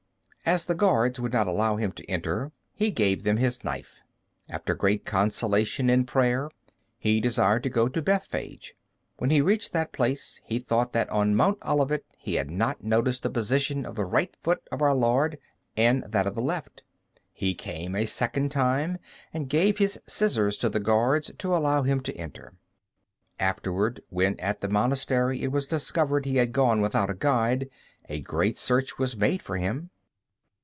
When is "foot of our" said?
14.43-14.93